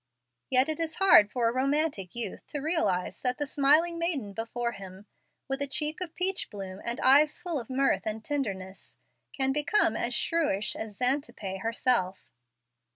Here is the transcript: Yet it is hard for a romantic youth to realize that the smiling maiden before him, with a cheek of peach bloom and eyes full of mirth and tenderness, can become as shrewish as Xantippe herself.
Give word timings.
Yet 0.49 0.67
it 0.67 0.79
is 0.79 0.95
hard 0.95 1.29
for 1.29 1.47
a 1.47 1.51
romantic 1.53 2.15
youth 2.15 2.47
to 2.47 2.59
realize 2.59 3.21
that 3.21 3.37
the 3.37 3.45
smiling 3.45 3.99
maiden 3.99 4.33
before 4.33 4.71
him, 4.71 5.05
with 5.47 5.61
a 5.61 5.67
cheek 5.67 6.01
of 6.01 6.15
peach 6.15 6.49
bloom 6.49 6.81
and 6.83 6.99
eyes 7.01 7.37
full 7.37 7.59
of 7.59 7.69
mirth 7.69 8.01
and 8.07 8.25
tenderness, 8.25 8.97
can 9.31 9.51
become 9.53 9.95
as 9.95 10.15
shrewish 10.15 10.75
as 10.75 10.97
Xantippe 10.97 11.59
herself. 11.59 12.31